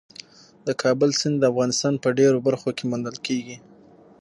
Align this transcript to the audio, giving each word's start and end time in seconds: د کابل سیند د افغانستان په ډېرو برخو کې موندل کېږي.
د 0.67 0.67
کابل 0.81 1.09
سیند 1.19 1.35
د 1.39 1.43
افغانستان 1.51 1.93
په 2.03 2.09
ډېرو 2.19 2.37
برخو 2.47 2.69
کې 2.77 2.83
موندل 2.91 3.17
کېږي. 3.27 3.57